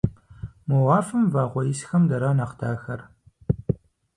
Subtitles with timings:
[0.67, 3.01] Мо уафэм вагъуэ исхэм дара нэхъ дахэр?